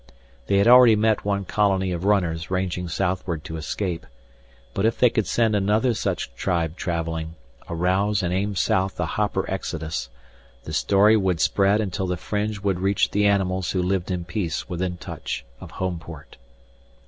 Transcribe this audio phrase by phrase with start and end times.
[0.47, 4.07] They had already met one colony of runners ranging southward to escape.
[4.73, 7.35] But if they could send another such tribe traveling,
[7.69, 10.09] arouse and aim south a hopper exodus,
[10.63, 14.67] the story would spread until the fringe would reach the animals who lived in peace
[14.67, 16.37] within touch of Homeport.